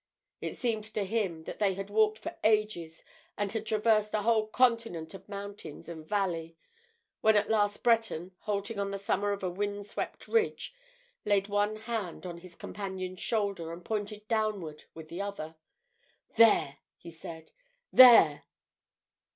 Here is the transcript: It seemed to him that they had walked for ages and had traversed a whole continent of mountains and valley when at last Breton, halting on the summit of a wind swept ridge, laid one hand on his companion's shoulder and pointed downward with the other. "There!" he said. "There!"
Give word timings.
It 0.41 0.55
seemed 0.57 0.85
to 0.95 1.03
him 1.05 1.43
that 1.43 1.59
they 1.59 1.75
had 1.75 1.91
walked 1.91 2.17
for 2.17 2.35
ages 2.43 3.03
and 3.37 3.51
had 3.51 3.67
traversed 3.67 4.11
a 4.15 4.23
whole 4.23 4.47
continent 4.47 5.13
of 5.13 5.29
mountains 5.29 5.87
and 5.87 6.03
valley 6.03 6.57
when 7.19 7.35
at 7.35 7.51
last 7.51 7.83
Breton, 7.83 8.31
halting 8.39 8.79
on 8.79 8.89
the 8.89 8.97
summit 8.97 9.31
of 9.31 9.43
a 9.43 9.49
wind 9.51 9.85
swept 9.85 10.27
ridge, 10.27 10.73
laid 11.23 11.49
one 11.49 11.75
hand 11.75 12.25
on 12.25 12.39
his 12.39 12.55
companion's 12.55 13.19
shoulder 13.19 13.71
and 13.71 13.85
pointed 13.85 14.27
downward 14.27 14.85
with 14.95 15.07
the 15.07 15.21
other. 15.21 15.55
"There!" 16.35 16.77
he 16.97 17.11
said. 17.11 17.51
"There!" 17.93 18.45